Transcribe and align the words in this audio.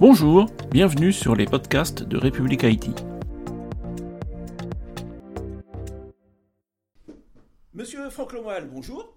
Bonjour, 0.00 0.46
bienvenue 0.70 1.12
sur 1.12 1.34
les 1.34 1.44
podcasts 1.44 2.04
de 2.04 2.16
République 2.16 2.62
Haïti. 2.62 2.94
Monsieur 7.74 8.08
Franck 8.08 8.32
Lomoal, 8.32 8.68
bonjour. 8.68 9.12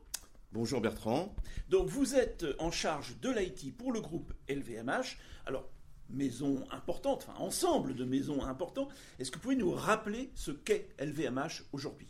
Bonjour 0.52 0.82
Bertrand. 0.82 1.36
Donc 1.70 1.88
vous 1.88 2.16
êtes 2.16 2.48
en 2.58 2.72
charge 2.72 3.20
de 3.22 3.30
l'Haïti 3.30 3.70
pour 3.70 3.92
le 3.92 4.02
groupe 4.02 4.34
LVMH. 4.50 5.20
Alors, 5.46 5.70
maison 6.10 6.64
importante, 6.72 7.28
enfin 7.28 7.40
ensemble 7.40 7.94
de 7.94 8.04
maisons 8.04 8.44
importantes. 8.44 8.90
Est-ce 9.20 9.30
que 9.30 9.36
vous 9.36 9.44
pouvez 9.44 9.56
nous 9.56 9.72
rappeler 9.72 10.32
ce 10.34 10.50
qu'est 10.50 10.90
LVMH 11.00 11.62
aujourd'hui? 11.74 12.08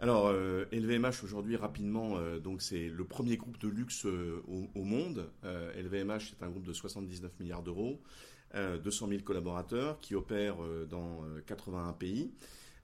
Alors, 0.00 0.32
LVMH 0.72 1.04
euh, 1.04 1.24
aujourd'hui, 1.24 1.56
rapidement, 1.56 2.16
euh, 2.16 2.38
donc 2.38 2.62
c'est 2.62 2.88
le 2.88 3.04
premier 3.04 3.36
groupe 3.36 3.58
de 3.60 3.68
luxe 3.68 4.06
euh, 4.06 4.42
au, 4.74 4.82
monde. 4.82 5.28
LVMH, 5.44 6.30
c'est 6.30 6.42
un 6.42 6.48
groupe 6.48 6.64
de 6.64 6.72
79 6.72 7.30
milliards 7.38 7.62
d'euros, 7.62 8.00
200 8.54 9.08
000 9.08 9.22
collaborateurs 9.22 10.00
qui 10.00 10.14
opèrent 10.14 10.56
dans 10.88 11.22
81 11.46 11.92
pays. 11.92 12.32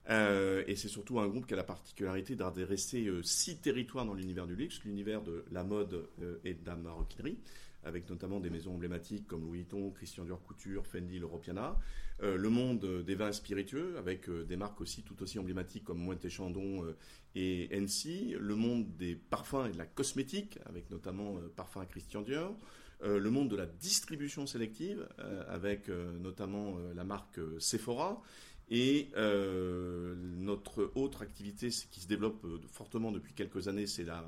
et 0.09 0.75
c'est 0.75 0.87
surtout 0.87 1.19
un 1.19 1.27
groupe 1.27 1.47
qui 1.47 1.53
a 1.53 1.57
la 1.57 1.63
particularité 1.63 2.35
d'adresser 2.35 3.11
six 3.23 3.57
territoires 3.57 4.05
dans 4.05 4.13
l'univers 4.13 4.47
du 4.47 4.55
luxe, 4.55 4.79
l'univers 4.85 5.21
de 5.21 5.43
la 5.51 5.63
mode 5.63 6.07
et 6.45 6.53
de 6.53 6.65
la 6.65 6.75
maroquinerie, 6.75 7.37
avec 7.87 8.09
notamment 8.09 8.39
des 8.39 8.49
maisons 8.49 8.73
emblématiques 8.73 9.27
comme 9.27 9.41
Louis 9.41 9.59
Vuitton, 9.59 9.91
Christian 9.91 10.25
Dior 10.25 10.41
Couture, 10.43 10.85
Fendi, 10.85 11.19
l'Europiana. 11.19 11.77
Euh, 12.23 12.35
le 12.35 12.49
monde 12.49 13.03
des 13.03 13.15
vins 13.15 13.31
spiritueux, 13.31 13.95
avec 13.97 14.27
euh, 14.27 14.43
des 14.43 14.57
marques 14.57 14.81
aussi 14.81 15.03
tout 15.03 15.21
aussi 15.21 15.37
emblématiques 15.37 15.83
comme 15.83 15.99
Moët 15.99 16.27
Chandon 16.29 16.83
euh, 16.83 16.97
et 17.35 17.69
NC. 17.71 18.35
Le 18.39 18.55
monde 18.55 18.95
des 18.97 19.15
parfums 19.15 19.67
et 19.67 19.71
de 19.71 19.77
la 19.77 19.85
cosmétique, 19.85 20.59
avec 20.65 20.89
notamment 20.89 21.35
Parfum 21.55 21.85
Christian 21.85 22.21
Dior. 22.21 22.55
Le 23.01 23.29
monde 23.29 23.49
de 23.49 23.55
la 23.55 23.65
distribution 23.65 24.47
sélective, 24.47 25.07
avec 25.47 25.89
notamment 25.89 26.77
la 26.95 27.03
marque 27.03 27.39
Sephora. 27.59 28.21
Et 28.69 29.09
notre 29.15 30.91
autre 30.95 31.21
activité 31.21 31.69
qui 31.91 31.99
se 31.99 32.07
développe 32.07 32.45
fortement 32.71 33.11
depuis 33.11 33.33
quelques 33.33 33.67
années, 33.67 33.87
c'est 33.87 34.03
la, 34.03 34.23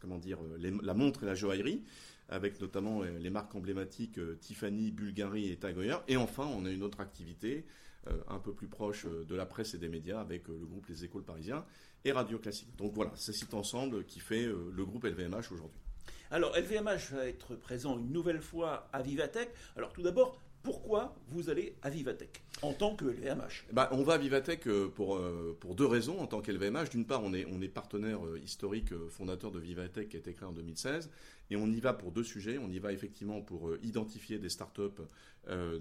comment 0.00 0.18
dire, 0.18 0.38
la 0.58 0.94
montre 0.94 1.24
et 1.24 1.26
la 1.26 1.34
joaillerie 1.34 1.82
avec 2.28 2.60
notamment 2.60 3.02
euh, 3.02 3.18
les 3.18 3.30
marques 3.30 3.54
emblématiques 3.54 4.18
euh, 4.18 4.36
Tiffany, 4.40 4.90
Bulgari 4.90 5.50
et 5.50 5.56
Tag 5.56 5.76
Et 6.08 6.16
enfin, 6.16 6.46
on 6.46 6.64
a 6.64 6.70
une 6.70 6.82
autre 6.82 7.00
activité 7.00 7.66
euh, 8.08 8.18
un 8.28 8.38
peu 8.38 8.52
plus 8.52 8.68
proche 8.68 9.06
de 9.06 9.34
la 9.34 9.46
presse 9.46 9.74
et 9.74 9.78
des 9.78 9.88
médias 9.88 10.20
avec 10.20 10.48
le 10.48 10.66
groupe 10.66 10.86
Les 10.88 11.04
Écoles 11.04 11.24
Parisiens 11.24 11.64
et 12.04 12.12
Radio 12.12 12.38
Classique. 12.38 12.74
Donc 12.76 12.92
voilà, 12.94 13.12
c'est 13.16 13.32
cet 13.32 13.54
ensemble 13.54 14.04
qui 14.04 14.20
fait 14.20 14.46
le 14.46 14.84
groupe 14.84 15.04
LVMH 15.04 15.52
aujourd'hui. 15.52 15.80
Alors 16.30 16.56
LVMH 16.56 17.12
va 17.12 17.26
être 17.26 17.54
présent 17.54 17.98
une 17.98 18.12
nouvelle 18.12 18.40
fois 18.40 18.88
à 18.92 19.02
Vivatech. 19.02 19.48
Alors 19.76 19.92
tout 19.92 20.02
d'abord, 20.02 20.40
pourquoi 20.66 21.14
vous 21.28 21.48
allez 21.48 21.76
à 21.82 21.90
Vivatech 21.90 22.42
en 22.60 22.72
tant 22.72 22.96
que 22.96 23.04
LVMH 23.04 23.66
bah, 23.72 23.88
On 23.92 24.02
va 24.02 24.14
à 24.14 24.18
Vivatech 24.18 24.66
euh, 24.66 24.88
pour, 24.88 25.16
euh, 25.16 25.56
pour 25.60 25.76
deux 25.76 25.86
raisons 25.86 26.18
en 26.18 26.26
tant 26.26 26.40
qu'LVMH. 26.40 26.88
D'une 26.90 27.06
part, 27.06 27.22
on 27.22 27.32
est, 27.34 27.46
on 27.52 27.62
est 27.62 27.68
partenaire 27.68 28.26
euh, 28.26 28.40
historique 28.42 28.92
fondateur 29.08 29.52
de 29.52 29.60
Vivatech 29.60 30.08
qui 30.08 30.16
a 30.16 30.18
été 30.18 30.32
créé 30.32 30.48
en 30.48 30.52
2016. 30.52 31.08
Et 31.50 31.56
on 31.56 31.68
y 31.68 31.78
va 31.78 31.92
pour 31.92 32.10
deux 32.10 32.24
sujets. 32.24 32.58
On 32.58 32.68
y 32.68 32.80
va 32.80 32.92
effectivement 32.92 33.40
pour 33.42 33.76
identifier 33.84 34.40
des 34.40 34.48
startups 34.48 35.02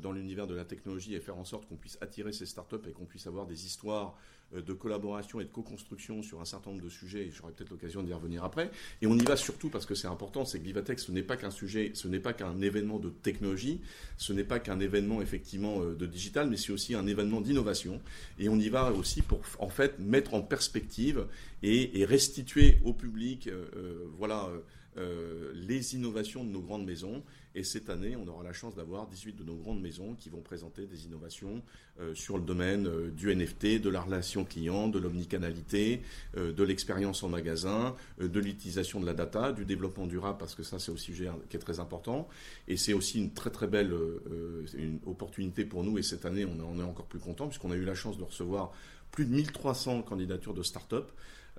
dans 0.01 0.11
l'univers 0.11 0.47
de 0.47 0.53
la 0.53 0.65
technologie 0.65 1.15
et 1.15 1.19
faire 1.19 1.37
en 1.37 1.45
sorte 1.45 1.67
qu'on 1.67 1.75
puisse 1.75 1.97
attirer 2.01 2.31
ces 2.33 2.45
startups 2.45 2.87
et 2.87 2.91
qu'on 2.91 3.05
puisse 3.05 3.25
avoir 3.25 3.47
des 3.47 3.65
histoires 3.65 4.15
de 4.55 4.73
collaboration 4.73 5.39
et 5.39 5.45
de 5.45 5.49
co-construction 5.49 6.21
sur 6.21 6.39
un 6.39 6.45
certain 6.45 6.69
nombre 6.69 6.83
de 6.83 6.89
sujets, 6.89 7.25
et 7.25 7.31
j'aurai 7.31 7.51
peut-être 7.51 7.71
l'occasion 7.71 8.03
d'y 8.03 8.13
revenir 8.13 8.43
après. 8.43 8.69
Et 9.01 9.07
on 9.07 9.17
y 9.17 9.23
va 9.23 9.35
surtout 9.35 9.69
parce 9.69 9.87
que 9.87 9.95
c'est 9.95 10.07
important, 10.07 10.45
c'est 10.45 10.59
que 10.59 10.63
Vivatech, 10.63 10.99
ce 10.99 11.11
n'est 11.11 11.23
pas 11.23 11.35
qu'un 11.35 11.49
sujet, 11.49 11.91
ce 11.95 12.07
n'est 12.07 12.19
pas 12.19 12.33
qu'un 12.33 12.61
événement 12.61 12.99
de 12.99 13.09
technologie, 13.09 13.81
ce 14.17 14.33
n'est 14.33 14.43
pas 14.43 14.59
qu'un 14.59 14.79
événement 14.79 15.19
effectivement 15.21 15.83
de 15.83 16.05
digital, 16.05 16.47
mais 16.47 16.57
c'est 16.57 16.71
aussi 16.71 16.93
un 16.93 17.07
événement 17.07 17.41
d'innovation. 17.41 18.01
Et 18.37 18.49
on 18.49 18.59
y 18.59 18.69
va 18.69 18.91
aussi 18.91 19.23
pour 19.23 19.41
en 19.59 19.69
fait 19.69 19.97
mettre 19.99 20.35
en 20.35 20.41
perspective 20.41 21.25
et, 21.63 22.05
restituer 22.05 22.79
au 22.83 22.93
public, 22.93 23.47
euh, 23.47 23.65
euh, 23.75 24.05
voilà. 24.17 24.49
Euh, 24.97 25.51
les 25.55 25.95
innovations 25.95 26.43
de 26.43 26.49
nos 26.49 26.61
grandes 26.61 26.85
maisons. 26.85 27.23
Et 27.53 27.63
cette 27.63 27.89
année, 27.89 28.15
on 28.15 28.27
aura 28.27 28.43
la 28.43 28.53
chance 28.53 28.75
d'avoir 28.75 29.07
18 29.07 29.37
de 29.37 29.43
nos 29.43 29.55
grandes 29.55 29.81
maisons 29.81 30.15
qui 30.15 30.29
vont 30.29 30.41
présenter 30.41 30.85
des 30.87 31.05
innovations 31.05 31.61
sur 32.13 32.37
le 32.37 32.43
domaine 32.43 33.11
du 33.11 33.33
NFT, 33.33 33.79
de 33.79 33.89
la 33.89 34.01
relation 34.01 34.43
client, 34.43 34.89
de 34.89 34.99
l'omnicanalité, 34.99 36.01
de 36.35 36.63
l'expérience 36.63 37.23
en 37.23 37.29
magasin, 37.29 37.95
de 38.19 38.39
l'utilisation 38.41 38.99
de 38.99 39.05
la 39.05 39.13
data, 39.13 39.53
du 39.53 39.63
développement 39.63 40.05
durable, 40.05 40.37
parce 40.37 40.53
que 40.53 40.63
ça, 40.63 40.79
c'est 40.79 40.91
aussi 40.91 41.13
un 41.13 41.15
sujet 41.15 41.29
qui 41.49 41.55
est 41.55 41.61
très 41.61 41.79
important. 41.79 42.27
Et 42.67 42.75
c'est 42.75 42.91
aussi 42.91 43.19
une 43.19 43.31
très 43.31 43.51
très 43.51 43.67
belle 43.67 43.95
opportunité 45.05 45.63
pour 45.63 45.85
nous. 45.85 45.97
Et 45.97 46.03
cette 46.03 46.25
année, 46.25 46.43
on, 46.43 46.59
on 46.59 46.77
est 46.77 46.83
encore 46.83 47.05
plus 47.05 47.19
content 47.19 47.47
puisqu'on 47.47 47.71
a 47.71 47.75
eu 47.75 47.85
la 47.85 47.95
chance 47.95 48.17
de 48.17 48.23
recevoir 48.23 48.73
plus 49.15 49.25
de 49.25 49.33
1300 49.33 50.03
candidatures 50.03 50.53
de 50.53 50.61
start-up. 50.61 51.11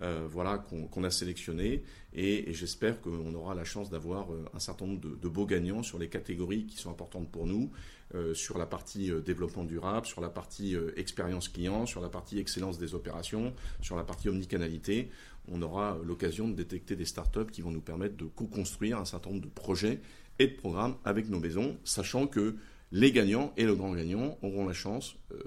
Euh, 0.02 0.28
voilà, 0.30 0.58
qu'on 0.58 1.04
a 1.04 1.10
sélectionné 1.10 1.82
et, 2.12 2.52
j'espère 2.52 3.00
qu'on 3.00 3.32
aura 3.32 3.54
la 3.54 3.64
chance 3.64 3.88
d'avoir 3.88 4.30
euh, 4.30 4.44
un 4.52 4.58
certain 4.58 4.84
nombre 4.84 5.00
de, 5.00 5.28
beaux 5.28 5.46
gagnants 5.46 5.82
sur 5.82 5.98
les 5.98 6.10
catégories 6.10 6.66
qui 6.66 6.76
sont 6.76 6.90
importantes 6.90 7.32
pour 7.32 7.46
nous, 7.46 7.70
euh, 8.14 8.34
sur 8.34 8.58
la 8.58 8.66
partie 8.66 9.10
développement 9.24 9.64
durable, 9.64 10.06
sur 10.06 10.20
la 10.20 10.28
partie 10.28 10.76
expérience 10.96 11.48
client, 11.48 11.86
sur 11.86 12.02
la 12.02 12.10
partie 12.10 12.38
excellence 12.38 12.76
des 12.76 12.94
opérations, 12.94 13.54
sur 13.80 13.96
la 13.96 14.04
partie 14.04 14.28
omnicanalité. 14.28 15.08
On 15.48 15.62
aura 15.62 15.96
l'occasion 16.04 16.46
de 16.46 16.52
détecter 16.52 16.94
des 16.94 17.06
startups 17.06 17.50
qui 17.50 17.62
vont 17.62 17.70
nous 17.70 17.80
permettre 17.80 18.18
de 18.18 18.26
co-construire 18.26 18.98
un 18.98 19.06
certain 19.06 19.30
nombre 19.30 19.44
de 19.44 19.48
projets 19.48 20.00
et 20.38 20.48
de 20.48 20.56
programmes 20.56 20.96
avec 21.06 21.30
nos 21.30 21.40
maisons, 21.40 21.78
sachant 21.84 22.26
que 22.26 22.56
les 22.92 23.12
gagnants 23.12 23.52
et 23.56 23.64
le 23.64 23.74
grand 23.74 23.92
gagnant 23.92 24.38
auront 24.42 24.66
la 24.66 24.72
chance 24.72 25.16
euh, 25.32 25.38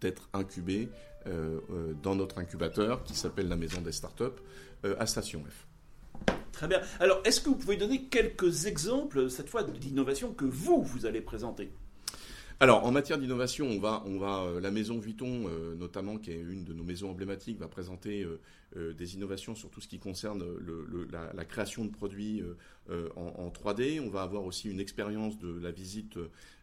d'être 0.00 0.28
incubés 0.32 0.88
euh, 1.26 1.60
euh, 1.70 1.92
dans 2.02 2.14
notre 2.14 2.38
incubateur 2.38 3.04
qui 3.04 3.14
s'appelle 3.14 3.48
la 3.48 3.56
Maison 3.56 3.80
des 3.80 3.92
Startups 3.92 4.24
à 4.98 5.06
Station 5.06 5.42
F. 5.42 5.66
Très 6.52 6.68
bien. 6.68 6.80
Alors, 7.00 7.20
est-ce 7.24 7.40
que 7.40 7.48
vous 7.48 7.56
pouvez 7.56 7.76
donner 7.76 8.04
quelques 8.04 8.66
exemples, 8.66 9.28
cette 9.28 9.48
fois, 9.48 9.64
d'innovation 9.64 10.32
que 10.32 10.44
vous, 10.44 10.82
vous 10.82 11.06
allez 11.06 11.20
présenter? 11.20 11.72
Alors, 12.60 12.84
en 12.84 12.92
matière 12.92 13.18
d'innovation, 13.18 13.66
on 13.66 13.80
va, 13.80 14.04
on 14.06 14.18
va, 14.18 14.60
la 14.60 14.70
maison 14.70 14.98
Vuitton, 14.98 15.50
notamment, 15.76 16.18
qui 16.18 16.30
est 16.30 16.38
une 16.38 16.64
de 16.64 16.72
nos 16.72 16.84
maisons 16.84 17.10
emblématiques, 17.10 17.58
va 17.58 17.66
présenter 17.66 18.24
des 18.76 19.14
innovations 19.14 19.54
sur 19.54 19.70
tout 19.70 19.80
ce 19.80 19.88
qui 19.88 19.98
concerne 19.98 20.44
la, 21.10 21.44
création 21.44 21.84
de 21.84 21.90
produits 21.90 22.42
en, 22.90 23.20
en, 23.20 23.48
3D. 23.50 24.00
On 24.00 24.10
va 24.10 24.22
avoir 24.22 24.44
aussi 24.44 24.70
une 24.70 24.80
expérience 24.80 25.38
de 25.38 25.58
la 25.58 25.70
visite 25.70 26.18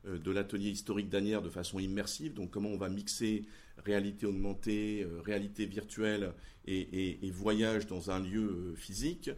euh, 0.08 0.18
de 0.18 0.32
l'atelier 0.32 0.70
historique 0.70 1.10
d'Anières 1.10 1.42
de 1.42 1.50
façon 1.50 1.80
immersive. 1.80 2.34
Donc 2.34 2.52
comment 2.52 2.70
on 2.70 2.78
va 2.78 2.90
mixer 2.90 3.46
réalité 3.86 4.26
augmentée, 4.26 5.04
euh, 5.04 5.22
réalité 5.22 5.66
virtuelle 5.66 6.34
et, 6.66 7.32
voyage 7.32 7.88
dans 7.88 8.12
un 8.12 8.20
lieu 8.20 8.42
euh, 8.42 8.76
physique. 8.76 9.30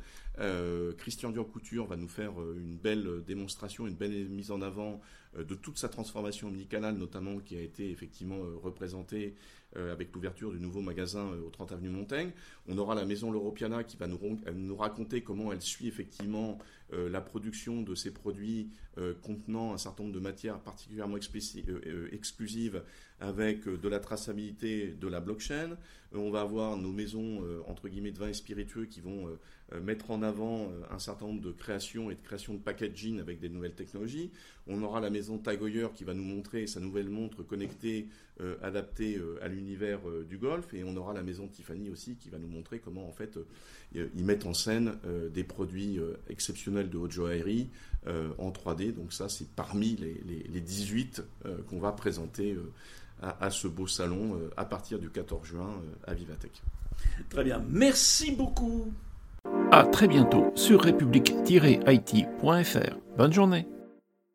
Christian 0.97 1.31
Dior 1.31 1.49
Couture 1.49 1.85
va 1.85 1.95
nous 1.95 2.09
faire 2.09 2.33
une 2.57 2.75
belle 2.75 3.23
démonstration, 3.25 3.87
une 3.87 3.95
belle 3.95 4.27
mise 4.27 4.51
en 4.51 4.61
avant 4.61 4.99
de 5.37 5.55
toute 5.55 5.77
sa 5.77 5.87
transformation 5.87 6.49
omnicanale, 6.49 6.97
notamment 6.97 7.39
qui 7.39 7.55
a 7.55 7.61
été 7.61 7.89
effectivement 7.89 8.41
représentée 8.61 9.33
avec 9.75 10.13
l'ouverture 10.13 10.51
du 10.51 10.59
nouveau 10.59 10.81
magasin 10.81 11.31
au 11.45 11.49
30 11.49 11.73
avenue 11.73 11.89
Montaigne. 11.89 12.31
On 12.67 12.77
aura 12.77 12.95
la 12.95 13.05
maison 13.05 13.31
L'Europiana 13.31 13.83
qui 13.83 13.97
va 13.97 14.07
nous, 14.07 14.19
nous, 14.53 14.75
raconter 14.75 15.21
comment 15.21 15.51
elle 15.51 15.61
suit 15.61 15.87
effectivement 15.87 16.57
la 16.91 17.19
production 17.19 17.81
de 17.81 17.95
ces 17.95 18.11
produits 18.11 18.69
contenant 19.21 19.73
un 19.73 19.77
certain 19.77 20.03
nombre 20.03 20.15
de 20.15 20.19
matières 20.21 20.59
particulièrement 20.59 21.17
euh, 21.17 21.81
euh, 21.85 22.09
exclusive 22.11 22.83
avec 23.19 23.67
euh, 23.67 23.77
de 23.77 23.87
la 23.87 23.99
traçabilité 23.99 24.87
de 24.87 25.07
la 25.07 25.19
blockchain. 25.19 25.77
On 26.13 26.29
va 26.29 26.41
avoir 26.41 26.77
nos 26.77 26.91
maisons, 26.93 27.43
entre 27.67 27.89
guillemets, 27.89 28.11
de 28.11 28.19
vins 28.19 28.29
et 28.29 28.33
spiritueux 28.33 28.85
qui 28.85 29.01
vont 29.01 29.37
mettre 29.81 30.11
en 30.11 30.21
avant 30.21 30.71
un 30.89 30.97
certain 30.97 31.25
nombre 31.25 31.41
de 31.41 31.51
créations 31.51 32.09
et 32.09 32.15
de 32.15 32.21
créations 32.21 32.53
de 32.53 32.59
packaging 32.59 33.19
avec 33.19 33.41
des 33.41 33.49
nouvelles 33.49 33.75
technologies. 33.75 34.31
On 34.65 34.81
aura 34.81 35.01
la 35.01 35.09
maison 35.09 35.37
Tagoyer 35.37 35.87
qui 35.93 36.05
va 36.05 36.13
nous 36.13 36.23
montrer 36.23 36.67
sa 36.67 36.79
nouvelle 36.79 37.09
montre 37.09 37.43
connectée, 37.43 38.07
adaptée 38.61 39.19
à 39.41 39.49
l'univers 39.49 39.64
du 40.29 40.37
golf. 40.37 40.73
Et 40.73 40.83
on 40.83 40.95
aura 40.95 41.13
la 41.13 41.23
maison 41.23 41.47
Tiffany 41.47 41.89
aussi 41.89 42.15
qui 42.15 42.29
va 42.29 42.37
nous 42.37 42.47
montrer 42.47 42.79
comment, 42.79 43.07
en 43.07 43.11
fait, 43.11 43.39
ils 43.93 44.23
mettent 44.23 44.45
en 44.45 44.53
scène 44.53 44.93
des 45.33 45.43
produits 45.43 45.99
exceptionnels 46.29 46.89
de 46.89 46.97
haute 46.97 47.11
joaillerie 47.11 47.69
en 48.37 48.51
3D. 48.51 48.93
Donc 48.93 49.13
ça, 49.13 49.29
c'est 49.29 49.47
parmi 49.55 49.95
les 49.95 50.45
les, 50.51 50.61
18 50.61 51.23
euh, 51.45 51.57
qu'on 51.69 51.79
va 51.79 51.91
présenter 51.91 52.53
euh, 52.53 52.71
à, 53.21 53.49
ce 53.49 53.67
beau 53.67 53.87
salon 53.87 54.35
euh, 54.35 54.51
à 54.57 54.65
partir 54.65 54.99
du 54.99 55.09
14 55.09 55.45
juin 55.45 55.81
à 56.05 56.13
Vivatech. 56.13 56.61
Très 57.29 57.43
bien, 57.43 57.63
merci 57.69 58.31
beaucoup. 58.31 58.91
À 59.71 59.85
très 59.85 60.07
bientôt 60.07 60.51
sur 60.55 60.81
république-it.fr. 60.81 62.95
Bonne 63.17 63.33
journée. 63.33 63.67